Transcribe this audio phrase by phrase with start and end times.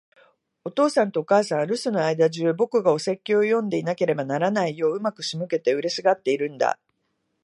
[0.63, 6.79] お父さんとお母さんは、留守の間じゅう、僕がお説教を読んでいなければならないように上手く仕向けて、嬉しがっているんだ。